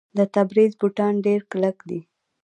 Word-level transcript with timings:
د 0.17 0.19
تبریز 0.35 0.71
بوټان 0.79 1.13
ډیر 1.25 1.39
کلک 1.51 1.77
دي. 1.89 1.99